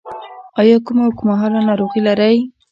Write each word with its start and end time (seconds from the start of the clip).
ایا 0.59 0.75
کومه 0.85 1.03
اوږدمهاله 1.05 1.59
ناروغي 1.67 2.01
لرئ؟ 2.07 2.37